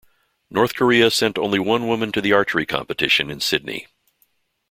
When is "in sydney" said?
3.29-3.85